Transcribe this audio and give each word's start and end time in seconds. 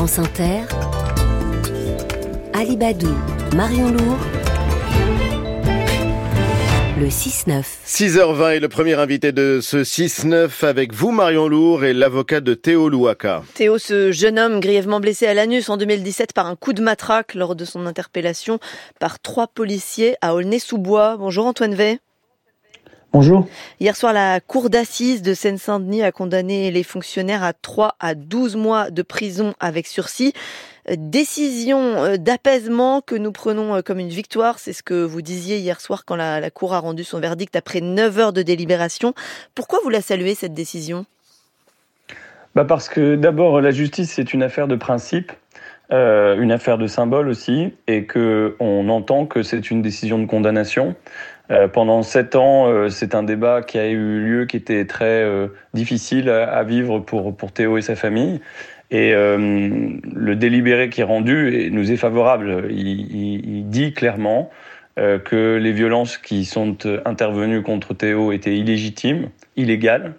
France 0.00 0.18
Inter, 0.18 0.62
Alibadou, 2.54 3.14
Marion 3.54 3.90
Lourd, 3.90 4.16
le 6.98 7.06
6-9. 7.06 7.62
6h20 7.84 8.56
est 8.56 8.60
le 8.60 8.68
premier 8.70 8.94
invité 8.94 9.32
de 9.32 9.60
ce 9.60 9.76
6-9 9.76 10.64
avec 10.64 10.94
vous, 10.94 11.10
Marion 11.10 11.48
Lourd, 11.48 11.84
et 11.84 11.92
l'avocat 11.92 12.40
de 12.40 12.54
Théo 12.54 12.88
Louaka. 12.88 13.42
Théo, 13.52 13.76
ce 13.76 14.10
jeune 14.10 14.38
homme 14.38 14.60
grièvement 14.60 15.00
blessé 15.00 15.26
à 15.26 15.34
l'anus 15.34 15.68
en 15.68 15.76
2017 15.76 16.32
par 16.32 16.46
un 16.46 16.56
coup 16.56 16.72
de 16.72 16.80
matraque 16.80 17.34
lors 17.34 17.54
de 17.54 17.66
son 17.66 17.84
interpellation 17.84 18.58
par 19.00 19.20
trois 19.20 19.48
policiers 19.48 20.16
à 20.22 20.34
Aulnay-sous-Bois. 20.34 21.18
Bonjour 21.18 21.44
Antoine 21.44 21.74
Vey. 21.74 21.98
Bonjour. 23.12 23.48
Hier 23.80 23.96
soir, 23.96 24.12
la 24.12 24.38
cour 24.38 24.70
d'assises 24.70 25.20
de 25.20 25.34
Seine-Saint-Denis 25.34 26.04
a 26.04 26.12
condamné 26.12 26.70
les 26.70 26.84
fonctionnaires 26.84 27.42
à 27.42 27.52
3 27.52 27.96
à 27.98 28.14
12 28.14 28.54
mois 28.54 28.92
de 28.92 29.02
prison 29.02 29.52
avec 29.58 29.88
sursis. 29.88 30.32
Euh, 30.88 30.94
décision 30.96 31.78
euh, 31.80 32.16
d'apaisement 32.18 33.00
que 33.00 33.16
nous 33.16 33.32
prenons 33.32 33.74
euh, 33.74 33.82
comme 33.82 33.98
une 33.98 34.10
victoire, 34.10 34.60
c'est 34.60 34.72
ce 34.72 34.84
que 34.84 35.02
vous 35.02 35.22
disiez 35.22 35.58
hier 35.58 35.80
soir 35.80 36.04
quand 36.04 36.14
la, 36.14 36.38
la 36.38 36.50
Cour 36.50 36.72
a 36.72 36.78
rendu 36.78 37.02
son 37.02 37.18
verdict 37.18 37.56
après 37.56 37.80
9 37.80 38.16
heures 38.20 38.32
de 38.32 38.42
délibération. 38.42 39.12
Pourquoi 39.56 39.80
vous 39.82 39.90
la 39.90 40.02
saluez 40.02 40.36
cette 40.36 40.54
décision? 40.54 41.04
Bah 42.54 42.64
Parce 42.64 42.88
que 42.88 43.16
d'abord, 43.16 43.60
la 43.60 43.72
justice, 43.72 44.12
c'est 44.12 44.32
une 44.34 44.44
affaire 44.44 44.68
de 44.68 44.76
principe. 44.76 45.32
Euh, 45.92 46.40
une 46.40 46.52
affaire 46.52 46.78
de 46.78 46.86
symbole 46.86 47.26
aussi, 47.26 47.74
et 47.88 48.04
que 48.04 48.54
on 48.60 48.88
entend 48.88 49.26
que 49.26 49.42
c'est 49.42 49.72
une 49.72 49.82
décision 49.82 50.20
de 50.20 50.26
condamnation. 50.26 50.94
Euh, 51.50 51.68
pendant 51.68 52.02
sept 52.02 52.36
ans, 52.36 52.68
euh, 52.68 52.88
c'est 52.88 53.14
un 53.14 53.22
débat 53.22 53.62
qui 53.62 53.78
a 53.78 53.88
eu 53.88 54.20
lieu, 54.20 54.46
qui 54.46 54.56
était 54.56 54.84
très 54.84 55.26
difficile 55.74 56.30
à, 56.30 56.62
vivre 56.62 57.00
pour 57.00 57.36
pour 57.36 57.52
Théo 57.52 57.78
et 57.78 57.82
sa 57.82 57.96
famille. 57.96 58.40
Et 58.92 59.12
le 59.12 60.34
délibéré 60.34 60.90
qui 60.90 61.00
est 61.00 61.04
rendu 61.04 61.70
nous 61.70 61.92
est 61.92 61.96
favorable. 61.96 62.66
Il, 62.70 63.68
dit 63.68 63.92
clairement 63.92 64.50
que 64.96 65.56
les 65.62 65.70
violences 65.70 66.18
qui 66.18 66.44
sont 66.44 66.76
intervenues 67.04 67.62
contre 67.62 67.94
Théo 67.94 68.32
étaient 68.32 68.56
illégitimes, 68.56 69.28
illégales, 69.54 70.14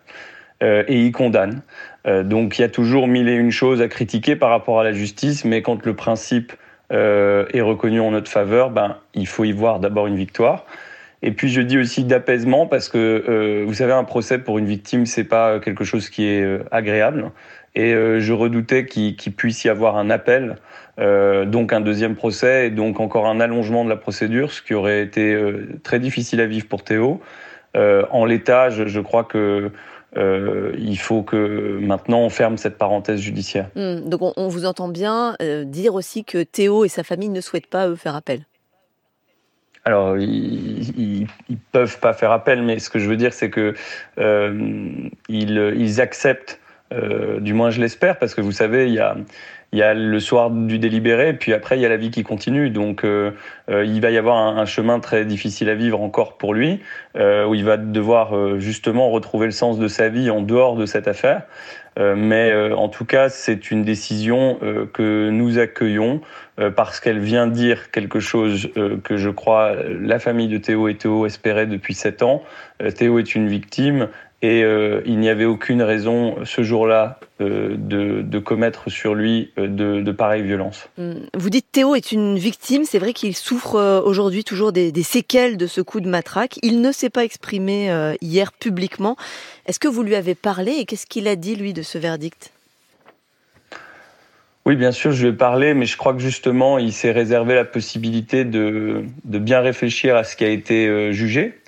et 0.62 1.02
il 1.02 1.12
condamne. 1.12 1.64
Euh, 2.08 2.24
donc 2.24 2.58
il 2.58 2.62
y 2.62 2.66
a 2.66 2.70
toujours 2.70 3.08
mille 3.08 3.30
et 3.30 3.36
une 3.36 3.52
choses 3.52 3.82
à 3.82 3.88
critiquer 3.88 4.36
par 4.36 4.50
rapport 4.50 4.80
à 4.80 4.84
la 4.84 4.92
justice, 4.92 5.46
mais 5.46 5.62
quand 5.62 5.86
le 5.86 5.96
principe 5.96 6.54
euh, 6.92 7.46
est 7.54 7.62
reconnu 7.62 8.00
en 8.00 8.12
notre 8.12 8.30
faveur, 8.30 8.72
ben, 8.72 8.98
il 9.14 9.28
faut 9.28 9.44
y 9.44 9.52
voir 9.52 9.80
d'abord 9.80 10.08
une 10.08 10.16
victoire. 10.16 10.66
Et 11.24 11.32
puis 11.32 11.50
je 11.50 11.62
dis 11.62 11.78
aussi 11.78 12.04
d'apaisement 12.04 12.66
parce 12.66 12.90
que 12.90 12.98
euh, 12.98 13.64
vous 13.66 13.76
savez 13.76 13.94
un 13.94 14.04
procès 14.04 14.40
pour 14.40 14.58
une 14.58 14.66
victime 14.66 15.06
c'est 15.06 15.24
pas 15.24 15.60
quelque 15.60 15.84
chose 15.84 16.10
qui 16.10 16.26
est 16.26 16.42
euh, 16.42 16.64
agréable 16.72 17.32
et 17.76 17.94
euh, 17.94 18.20
je 18.20 18.34
redoutais 18.34 18.86
qu'il 18.86 19.16
qu 19.16 19.30
puisse 19.30 19.64
y 19.64 19.70
avoir 19.70 19.98
un 19.98 20.10
appel 20.10 20.56
euh, 21.00 21.46
donc 21.46 21.74
un 21.74 21.82
deuxième 21.82 22.16
procès 22.16 22.68
et 22.68 22.70
donc 22.72 23.00
encore 23.00 23.28
un 23.28 23.40
allongement 23.40 23.86
de 23.86 23.90
la 23.90 23.98
procédure 23.98 24.52
ce 24.52 24.62
qui 24.62 24.74
aurait 24.74 25.04
été 25.04 25.40
très 25.84 26.00
difficile 26.00 26.42
à 26.42 26.48
vivre 26.48 26.68
pour 26.68 26.84
Théo. 26.84 27.22
en 27.76 28.26
l'état 28.26 28.72
je, 28.72 28.88
je, 28.88 29.00
crois 29.00 29.24
que 29.24 29.72
euh, 30.18 30.74
il 30.78 30.98
faut 30.98 31.24
que 31.24 31.80
maintenant 31.80 32.20
on 32.20 32.30
ferme 32.30 32.58
cette 32.58 32.78
parenthèse 32.78 33.22
judiciaire. 33.22 33.70
Mmh, 33.76 34.10
donc 34.10 34.34
on, 34.36 34.48
vous 34.50 34.66
entend 34.66 34.90
bien 34.90 35.36
euh, 35.42 35.64
dire 35.64 35.96
aussi 35.96 36.26
que 36.26 36.44
Théo 36.44 36.84
et 36.84 36.90
sa 36.90 37.04
famille 37.04 37.30
ne 37.30 37.40
souhaitent 37.40 37.70
pas 37.70 37.88
eux 37.88 37.96
faire 37.96 38.16
appel. 38.16 38.42
Alors, 39.84 40.18
ils, 40.18 41.28
ils, 41.50 41.58
peuvent 41.72 42.00
pas 42.00 42.14
faire 42.14 42.32
appel, 42.32 42.62
mais 42.62 42.78
ce 42.78 42.90
que 42.90 43.00
je 43.00 43.10
veux 43.10 43.18
dire, 43.18 43.34
c'est 43.34 43.50
que 43.50 43.74
euh, 44.20 45.10
ils, 45.28 45.74
ils, 45.76 46.02
acceptent, 46.02 46.60
euh, 46.92 47.40
du 47.40 47.54
moins 47.54 47.70
je 47.70 47.82
l'espère, 47.82 48.18
parce 48.18 48.36
que 48.36 48.42
vous 48.42 48.52
savez, 48.52 48.88
il 48.88 48.94
y 48.94 49.00
a, 49.00 49.16
y 49.74 49.82
a 49.82 49.94
le 49.94 50.20
soir 50.20 50.50
du 50.52 50.80
délibéré, 50.80 51.34
puis 51.34 51.54
après 51.54 51.78
il 51.78 51.82
y 51.82 51.86
a 51.86 51.90
la 51.90 51.98
vie 51.98 52.12
qui 52.12 52.24
continue. 52.24 52.70
Donc 52.70 53.04
euh, 53.04 53.32
euh, 53.70 53.86
il 53.86 54.02
va 54.02 54.12
y 54.12 54.18
avoir 54.18 54.38
un, 54.38 54.58
un, 54.58 54.66
chemin 54.66 55.00
très 55.00 55.26
difficile 55.26 55.70
à 55.70 55.76
vivre 55.76 56.02
encore 56.02 56.38
pour 56.38 56.54
lui, 56.54 56.82
euh, 57.16 57.46
où 57.46 57.56
il 57.56 57.64
va 57.64 57.78
devoir 57.78 58.36
euh, 58.36 58.60
justement 58.60 59.10
retrouver 59.10 59.46
le 59.46 59.52
sens 59.52 59.80
de 59.80 59.88
sa 59.88 60.10
vie 60.10 60.30
en 60.30 60.42
dehors 60.42 60.76
de 60.76 60.86
cette 60.86 61.08
affaire. 61.08 61.44
Mais 61.98 62.54
en 62.72 62.88
tout 62.88 63.04
cas, 63.04 63.28
c'est 63.28 63.70
une 63.70 63.84
décision 63.84 64.60
que 64.94 65.30
nous 65.30 65.60
accueillons 65.60 66.22
parce 66.78 67.02
qu'elle 67.02 67.20
vient 67.20 67.48
dire 67.48 67.92
quelque 67.92 68.22
chose 68.22 68.72
que 69.04 69.18
je 69.18 69.30
crois 69.30 69.74
la 70.00 70.18
famille 70.18 70.48
de 70.48 70.58
Théo 70.58 70.88
et 70.88 70.96
Théo 70.96 71.26
espérait 71.26 71.66
depuis 71.66 71.94
sept 71.94 72.24
ans. 72.24 72.44
Théo 72.96 73.20
est 73.20 73.36
une 73.36 73.50
victime 73.50 74.08
et 74.42 74.64
euh, 74.64 75.02
il 75.06 75.20
n'y 75.20 75.30
avait 75.30 75.46
aucune 75.46 75.84
raison 75.84 76.38
ce 76.46 76.64
jour-là 76.64 77.20
euh, 77.42 77.76
de, 77.78 78.22
de, 78.22 78.40
commettre 78.40 78.90
sur 78.90 79.14
lui 79.14 79.52
euh, 79.60 79.68
de, 79.68 80.02
de 80.02 80.12
pareilles 80.12 80.42
violences. 80.42 80.90
Mmh. 80.98 81.14
Vous 81.36 81.50
dites 81.52 81.68
Théo 81.72 81.94
est 81.94 82.12
une 82.12 82.40
victime, 82.40 82.84
c'est 82.84 82.98
vrai 82.98 83.14
qu'il 83.14 83.36
souffre 83.36 84.02
aujourd'hui 84.04 84.44
toujours 84.44 84.72
des, 84.72 84.92
des, 84.92 85.04
séquelles 85.04 85.58
de 85.58 85.68
ce 85.68 85.82
coup 85.82 86.02
de 86.02 86.10
matraque. 86.10 86.58
Il 86.64 86.82
ne 86.82 86.92
s'est 86.92 87.12
pas 87.12 87.24
exprimé 87.24 87.92
euh, 87.92 88.16
hier 88.22 88.52
publiquement. 88.52 89.16
Est-ce 89.68 89.80
que 89.80 89.88
vous 89.88 90.02
lui 90.02 90.16
avez 90.16 90.34
parlé 90.34 90.72
et 90.72 90.86
qu'est-ce 90.86 91.06
qu'il 91.06 91.28
a 91.28 91.36
dit 91.36 91.56
lui 91.56 91.74
de 91.74 91.84
ce 91.84 92.00
verdict? 92.00 92.52
Oui, 94.66 94.76
bien 94.76 94.92
sûr, 94.92 95.12
je 95.12 95.24
lui 95.24 95.34
ai 95.34 95.36
parlé, 95.36 95.74
mais 95.74 95.86
je 95.86 95.98
crois 95.98 96.14
que 96.14 96.20
justement, 96.20 96.78
il 96.78 96.94
s'est 96.94 97.12
réservé 97.12 97.56
la 97.56 97.66
possibilité 97.66 98.46
de, 98.46 99.04
de 99.26 99.40
bien 99.40 99.60
réfléchir 99.60 100.16
à 100.16 100.24
ce 100.24 100.36
qui 100.36 100.44
a 100.44 100.50
été 100.50 101.12
jugé, 101.12 101.61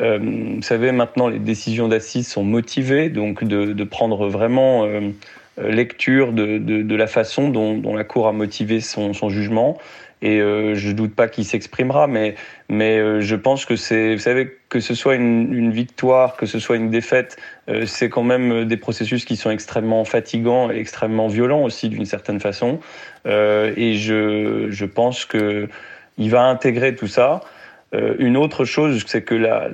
euh, 0.00 0.18
vous 0.56 0.62
savez, 0.62 0.92
maintenant, 0.92 1.28
les 1.28 1.38
décisions 1.38 1.88
d'assises 1.88 2.28
sont 2.28 2.44
motivées, 2.44 3.10
donc 3.10 3.44
de, 3.44 3.72
de 3.72 3.84
prendre 3.84 4.28
vraiment 4.28 4.84
euh, 4.84 5.10
lecture 5.58 6.32
de, 6.32 6.58
de, 6.58 6.82
de, 6.82 6.96
la 6.96 7.06
façon 7.06 7.48
dont, 7.50 7.76
dont, 7.76 7.94
la 7.94 8.04
Cour 8.04 8.26
a 8.26 8.32
motivé 8.32 8.80
son, 8.80 9.12
son 9.12 9.28
jugement. 9.28 9.78
Et 10.22 10.40
euh, 10.40 10.76
je 10.76 10.88
ne 10.88 10.92
doute 10.92 11.16
pas 11.16 11.28
qu'il 11.28 11.44
s'exprimera, 11.44 12.06
mais, 12.06 12.36
mais 12.68 12.98
euh, 12.98 13.20
je 13.20 13.34
pense 13.34 13.64
que 13.66 13.74
c'est, 13.74 14.14
vous 14.14 14.20
savez, 14.20 14.56
que 14.68 14.78
ce 14.78 14.94
soit 14.94 15.16
une, 15.16 15.52
une, 15.52 15.72
victoire, 15.72 16.36
que 16.36 16.46
ce 16.46 16.60
soit 16.60 16.76
une 16.76 16.90
défaite, 16.90 17.36
euh, 17.68 17.86
c'est 17.86 18.08
quand 18.08 18.22
même 18.22 18.64
des 18.64 18.76
processus 18.76 19.24
qui 19.24 19.36
sont 19.36 19.50
extrêmement 19.50 20.04
fatigants 20.04 20.70
et 20.70 20.76
extrêmement 20.76 21.26
violents 21.26 21.64
aussi 21.64 21.88
d'une 21.88 22.06
certaine 22.06 22.38
façon. 22.38 22.78
et 23.26 23.94
je, 23.94 24.68
je 24.70 24.84
pense 24.84 25.24
que 25.24 25.68
il 26.18 26.30
va 26.30 26.44
intégrer 26.44 26.94
tout 26.94 27.08
ça. 27.08 27.40
Euh, 27.94 28.14
une 28.18 28.36
autre 28.36 28.64
chose, 28.64 29.04
c'est 29.06 29.22
que 29.22 29.34
la, 29.34 29.68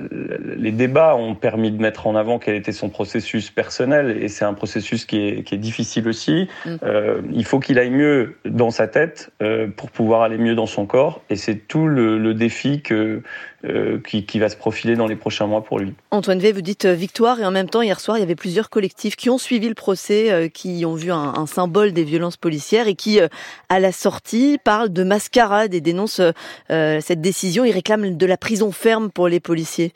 les 0.57 0.71
débats 0.71 1.15
ont 1.15 1.35
permis 1.35 1.71
de 1.71 1.81
mettre 1.81 2.07
en 2.07 2.15
avant 2.15 2.37
quel 2.37 2.55
était 2.55 2.71
son 2.71 2.89
processus 2.89 3.49
personnel, 3.49 4.17
et 4.21 4.27
c'est 4.27 4.45
un 4.45 4.53
processus 4.53 5.05
qui 5.05 5.27
est, 5.27 5.43
qui 5.43 5.55
est, 5.55 5.59
difficile 5.59 6.07
aussi. 6.07 6.47
Mmh. 6.65 6.75
Euh, 6.83 7.21
il 7.31 7.45
faut 7.45 7.59
qu'il 7.59 7.79
aille 7.79 7.91
mieux 7.91 8.35
dans 8.45 8.71
sa 8.71 8.87
tête 8.87 9.31
euh, 9.41 9.67
pour 9.67 9.89
pouvoir 9.89 10.21
aller 10.21 10.37
mieux 10.37 10.55
dans 10.55 10.65
son 10.65 10.85
corps, 10.85 11.21
et 11.29 11.35
c'est 11.35 11.55
tout 11.55 11.87
le, 11.87 12.17
le 12.17 12.33
défi 12.33 12.81
que, 12.81 13.21
euh, 13.65 13.99
qui, 14.07 14.25
qui, 14.25 14.39
va 14.39 14.47
se 14.47 14.55
profiler 14.55 14.95
dans 14.95 15.05
les 15.05 15.17
prochains 15.17 15.45
mois 15.45 15.65
pour 15.65 15.79
lui. 15.79 15.93
Antoine 16.11 16.39
V, 16.39 16.53
vous 16.53 16.61
dites 16.61 16.85
euh, 16.85 16.93
victoire, 16.93 17.41
et 17.41 17.45
en 17.45 17.51
même 17.51 17.69
temps, 17.69 17.81
hier 17.81 17.99
soir, 17.99 18.15
il 18.15 18.21
y 18.21 18.23
avait 18.23 18.33
plusieurs 18.33 18.69
collectifs 18.69 19.17
qui 19.17 19.29
ont 19.29 19.37
suivi 19.37 19.67
le 19.67 19.75
procès, 19.75 20.31
euh, 20.31 20.47
qui 20.47 20.85
ont 20.85 20.95
vu 20.95 21.11
un, 21.11 21.33
un, 21.35 21.45
symbole 21.45 21.91
des 21.91 22.05
violences 22.05 22.37
policières, 22.37 22.87
et 22.87 22.95
qui, 22.95 23.19
à 23.67 23.79
la 23.81 23.91
sortie, 23.91 24.59
parlent 24.63 24.93
de 24.93 25.03
mascarade 25.03 25.73
et 25.73 25.81
dénoncent 25.81 26.21
cette 26.69 27.19
décision. 27.19 27.65
Ils 27.65 27.73
réclament 27.73 28.08
de 28.17 28.25
la 28.25 28.37
prison 28.37 28.71
ferme 28.71 29.09
pour 29.11 29.27
les 29.27 29.39
policiers 29.39 29.93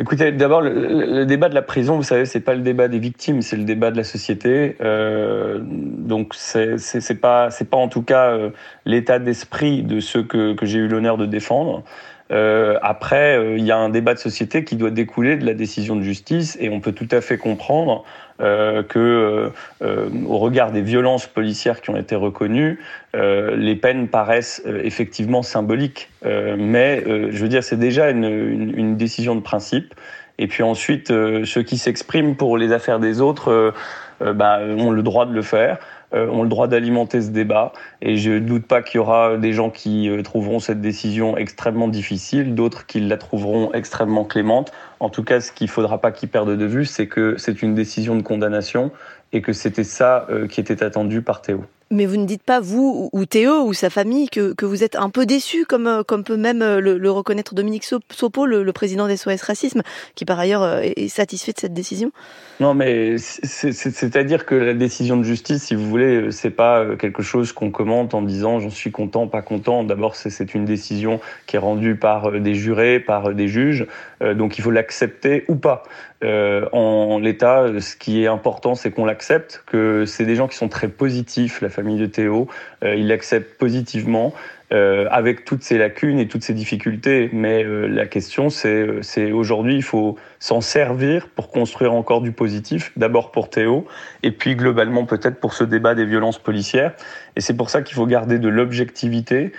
Écoutez, 0.00 0.30
d'abord, 0.30 0.60
le, 0.60 1.24
débat 1.26 1.48
de 1.48 1.56
la 1.56 1.62
prison, 1.62 1.96
vous 1.96 2.04
savez, 2.04 2.24
c'est 2.24 2.38
pas 2.38 2.54
le 2.54 2.60
débat 2.60 2.86
des 2.86 3.00
victimes, 3.00 3.42
c'est 3.42 3.56
le 3.56 3.64
débat 3.64 3.90
de 3.90 3.96
la 3.96 4.04
société. 4.04 4.76
Euh, 4.80 5.58
donc, 5.60 6.34
c'est 6.36 7.20
pas, 7.20 7.48
pas 7.68 7.76
en 7.76 7.88
tout 7.88 8.02
cas 8.02 8.30
euh, 8.30 8.50
l'état 8.84 9.18
d'esprit 9.18 9.82
de 9.82 9.98
ceux 9.98 10.22
que 10.22 10.54
j'ai 10.62 10.78
eu 10.78 10.86
l'honneur 10.86 11.16
de 11.16 11.26
défendre. 11.26 11.82
Euh, 12.30 12.78
après, 12.82 13.56
il 13.56 13.64
y 13.64 13.72
a 13.72 13.78
un 13.78 13.88
débat 13.88 14.14
de 14.14 14.18
société 14.18 14.64
qui 14.64 14.76
doit 14.76 14.90
découler 14.90 15.36
de 15.36 15.46
la 15.46 15.54
décision 15.54 15.96
de 15.96 16.02
justice, 16.02 16.56
et 16.60 16.68
on 16.68 16.80
peut 16.80 16.92
tout 16.92 17.08
à 17.10 17.20
fait 17.20 17.38
comprendre 17.38 18.04
euh, 18.40 18.82
que, 18.84 19.50
euh, 19.82 20.08
au 20.26 20.38
regard 20.38 20.70
des 20.70 20.82
violences 20.82 21.26
policières 21.26 21.80
qui 21.80 21.90
ont 21.90 21.96
été 21.96 22.14
reconnues, 22.14 22.78
euh, 23.16 23.56
les 23.56 23.74
peines 23.74 24.06
paraissent 24.06 24.62
euh, 24.66 24.80
effectivement 24.84 25.42
symboliques. 25.42 26.10
Euh, 26.24 26.56
mais 26.56 27.02
je 27.04 27.42
veux 27.42 27.48
dire, 27.48 27.64
c'est 27.64 27.78
déjà 27.78 28.10
une, 28.10 28.24
une, 28.24 28.78
une, 28.78 28.96
décision 28.96 29.34
de 29.34 29.40
principe. 29.40 29.94
Et 30.38 30.46
puis 30.46 30.62
ensuite, 30.62 31.08
ceux 31.08 31.62
qui 31.64 31.78
s'expriment 31.78 32.36
pour 32.36 32.58
les 32.58 32.70
affaires 32.70 33.00
des 33.00 33.20
autres 33.20 33.74
bah, 34.20 34.60
ont 34.60 34.92
le 34.92 35.02
droit 35.02 35.26
de 35.26 35.32
le 35.32 35.42
faire 35.42 35.78
euh, 35.78 35.97
ont 36.12 36.42
le 36.42 36.48
droit 36.48 36.68
d'alimenter 36.68 37.20
ce 37.20 37.30
débat. 37.30 37.72
Et 38.00 38.16
je 38.16 38.32
ne 38.32 38.38
doute 38.38 38.66
pas 38.66 38.82
qu'il 38.82 38.98
y 38.98 39.00
aura 39.00 39.36
des 39.36 39.52
gens 39.52 39.70
qui 39.70 40.08
euh, 40.08 40.22
trouveront 40.22 40.58
cette 40.58 40.80
décision 40.80 41.36
extrêmement 41.36 41.88
difficile, 41.88 42.54
d'autres 42.54 42.86
qui 42.86 43.00
la 43.00 43.16
trouveront 43.16 43.72
extrêmement 43.72 44.24
clémente. 44.24 44.72
En 45.00 45.10
tout 45.10 45.24
cas, 45.24 45.40
ce 45.40 45.52
qu'il 45.52 45.66
ne 45.66 45.70
faudra 45.70 46.00
pas 46.00 46.12
qu'ils 46.12 46.28
perdent 46.28 46.56
de 46.56 46.64
vue, 46.64 46.84
c'est 46.84 47.06
que 47.06 47.36
c'est 47.38 47.62
une 47.62 47.74
décision 47.74 48.16
de 48.16 48.22
condamnation 48.22 48.90
et 49.32 49.42
que 49.42 49.52
c'était 49.52 49.84
ça 49.84 50.26
euh, 50.30 50.46
qui 50.46 50.60
était 50.60 50.82
attendu 50.82 51.22
par 51.22 51.42
Théo. 51.42 51.64
Mais 51.90 52.04
vous 52.04 52.18
ne 52.18 52.26
dites 52.26 52.42
pas, 52.42 52.60
vous 52.60 53.08
ou 53.14 53.24
Théo 53.24 53.62
ou 53.64 53.72
sa 53.72 53.88
famille, 53.88 54.28
que, 54.28 54.52
que 54.52 54.66
vous 54.66 54.84
êtes 54.84 54.94
un 54.94 55.08
peu 55.08 55.24
déçu, 55.24 55.64
comme, 55.64 55.86
euh, 55.86 56.02
comme 56.02 56.22
peut 56.22 56.36
même 56.36 56.60
euh, 56.60 56.80
le, 56.80 57.10
reconnaître 57.10 57.54
Dominique 57.54 57.84
Sopo, 57.84 58.44
le, 58.44 58.70
président 58.72 59.08
des 59.08 59.16
SOS 59.16 59.40
Racisme, 59.40 59.80
qui 60.14 60.26
par 60.26 60.38
ailleurs 60.38 60.62
euh, 60.62 60.80
est 60.82 61.08
satisfait 61.08 61.52
de 61.52 61.58
cette 61.58 61.72
décision? 61.72 62.12
Non, 62.60 62.74
mais 62.74 63.16
c'est-à-dire 63.18 64.44
que 64.44 64.54
la 64.54 64.74
décision 64.74 65.16
de 65.16 65.22
justice, 65.22 65.62
si 65.62 65.74
vous 65.74 65.88
voulez, 65.88 66.30
c'est 66.30 66.50
pas 66.50 66.96
quelque 66.96 67.22
chose 67.22 67.52
qu'on 67.52 67.70
commente 67.70 68.12
en 68.14 68.20
disant 68.20 68.60
j'en 68.60 68.70
suis 68.70 68.90
content, 68.90 69.26
pas 69.28 69.42
content. 69.42 69.84
D'abord, 69.84 70.16
c'est 70.16 70.54
une 70.54 70.64
décision 70.64 71.20
qui 71.46 71.56
est 71.56 71.60
rendue 71.60 71.94
par 71.94 72.32
des 72.32 72.54
jurés, 72.54 72.98
par 72.98 73.32
des 73.32 73.46
juges, 73.46 73.86
donc 74.20 74.58
il 74.58 74.62
faut 74.62 74.72
l'accepter 74.72 75.44
ou 75.46 75.54
pas. 75.54 75.84
en 76.22 77.20
l'état, 77.22 77.80
ce 77.80 77.94
qui 77.94 78.24
est 78.24 78.26
important, 78.26 78.74
c'est 78.74 78.90
qu'on 78.90 79.04
l'accepte, 79.04 79.62
que 79.66 80.04
c'est 80.04 80.24
des 80.24 80.34
gens 80.34 80.48
qui 80.48 80.56
sont 80.56 80.68
très 80.68 80.88
positifs, 80.88 81.60
la 81.60 81.70
famille 81.78 81.98
de 81.98 82.06
Théo. 82.06 82.48
Euh, 82.82 82.96
il 82.96 83.06
l'accepte 83.08 83.56
positivement. 83.58 84.34
Euh, 84.70 85.06
avec 85.10 85.46
toutes 85.46 85.62
ces 85.62 85.78
lacunes 85.78 86.18
et 86.18 86.28
toutes 86.28 86.42
ces 86.42 86.52
difficultés. 86.52 87.30
Mais 87.32 87.64
euh, 87.64 87.86
la 87.86 88.04
question, 88.04 88.50
c'est 88.50 89.32
aujourd'hui, 89.32 89.76
il 89.76 89.82
faut 89.82 90.16
s'en 90.40 90.60
servir 90.60 91.28
pour 91.28 91.50
construire 91.50 91.94
encore 91.94 92.20
du 92.20 92.32
positif, 92.32 92.92
d'abord 92.94 93.30
pour 93.30 93.48
Théo, 93.48 93.86
et 94.22 94.30
puis 94.30 94.56
globalement 94.56 95.06
peut-être 95.06 95.40
pour 95.40 95.54
ce 95.54 95.64
débat 95.64 95.94
des 95.94 96.04
violences 96.04 96.36
policières. 96.36 96.92
Et 97.34 97.40
c'est 97.40 97.56
pour 97.56 97.70
ça 97.70 97.80
qu'il 97.80 97.94
faut 97.94 98.04
garder 98.04 98.38
de 98.38 98.48
l'objectivité. 98.50 99.52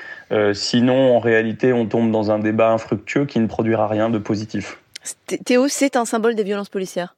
sinon, 0.54 1.16
en 1.16 1.20
réalité, 1.20 1.74
on 1.74 1.88
tombe 1.88 2.12
dans 2.12 2.30
un 2.30 2.38
débat 2.38 2.70
infructueux 2.70 3.26
qui 3.26 3.40
ne 3.40 3.48
produira 3.48 3.88
rien 3.88 4.12
de 4.12 4.20
positif. 4.20 4.78
Théo, 5.44 5.68
c'est 5.70 5.96
un 5.96 6.06
symbole 6.06 6.36
des 6.36 6.44
violences 6.44 6.70
policières? 6.70 7.16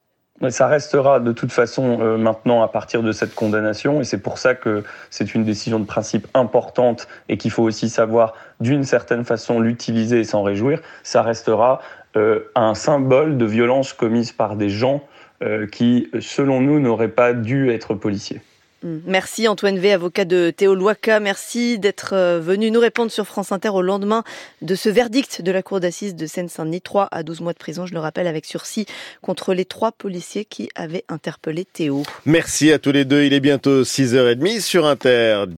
Ça 0.49 0.67
restera 0.67 1.19
de 1.19 1.31
toute 1.31 1.51
façon 1.51 1.99
euh, 2.01 2.17
maintenant 2.17 2.63
à 2.63 2.67
partir 2.67 3.03
de 3.03 3.11
cette 3.11 3.35
condamnation 3.35 4.01
et 4.01 4.03
c'est 4.03 4.17
pour 4.17 4.37
ça 4.37 4.55
que 4.55 4.83
c'est 5.09 5.35
une 5.35 5.43
décision 5.43 5.79
de 5.79 5.85
principe 5.85 6.27
importante 6.33 7.07
et 7.29 7.37
qu'il 7.37 7.51
faut 7.51 7.63
aussi 7.63 7.89
savoir 7.89 8.33
d'une 8.59 8.83
certaine 8.83 9.23
façon 9.23 9.59
l'utiliser 9.59 10.21
et 10.21 10.23
s'en 10.23 10.41
réjouir. 10.41 10.81
Ça 11.03 11.21
restera 11.21 11.81
euh, 12.17 12.51
un 12.55 12.73
symbole 12.73 13.37
de 13.37 13.45
violence 13.45 13.93
commise 13.93 14.31
par 14.31 14.55
des 14.55 14.69
gens 14.69 15.03
euh, 15.43 15.67
qui, 15.67 16.09
selon 16.19 16.59
nous, 16.59 16.79
n'auraient 16.79 17.07
pas 17.07 17.33
dû 17.33 17.71
être 17.71 17.93
policiers. 17.93 18.41
Mm. 18.83 18.97
Merci 19.05 19.47
Antoine 19.47 19.77
V, 19.77 19.91
avocat 19.91 20.25
de 20.25 20.51
Théo 20.55 20.75
Loaca. 20.75 21.19
Merci 21.19 21.79
d'être 21.79 22.13
euh, 22.13 22.39
venu 22.39 22.71
nous 22.71 22.79
répondre 22.79 23.11
sur 23.11 23.25
France 23.25 23.51
Inter 23.51 23.69
au 23.69 23.81
lendemain 23.81 24.23
de 24.61 24.75
ce 24.75 24.89
verdict 24.89 25.41
de 25.41 25.51
la 25.51 25.61
Cour 25.61 25.79
d'assises 25.79 26.15
de 26.15 26.25
Seine-Saint-Denis. 26.25 26.81
3 26.81 27.07
à 27.11 27.23
12 27.23 27.41
mois 27.41 27.53
de 27.53 27.57
prison, 27.57 27.85
je 27.85 27.93
le 27.93 27.99
rappelle, 27.99 28.27
avec 28.27 28.45
sursis 28.45 28.85
contre 29.21 29.53
les 29.53 29.65
trois 29.65 29.91
policiers 29.91 30.45
qui 30.45 30.69
avaient 30.75 31.05
interpellé 31.09 31.65
Théo. 31.65 32.03
Merci 32.25 32.71
à 32.71 32.79
tous 32.79 32.91
les 32.91 33.05
deux. 33.05 33.23
Il 33.23 33.33
est 33.33 33.39
bientôt 33.39 33.83
6h30 33.83 34.61
sur 34.61 34.85
Inter. 34.85 35.45